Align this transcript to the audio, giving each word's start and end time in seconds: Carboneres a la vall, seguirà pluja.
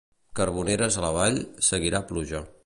Carboneres 0.39 0.97
a 1.01 1.03
la 1.05 1.11
vall, 1.19 1.39
seguirà 1.69 2.03
pluja. 2.15 2.43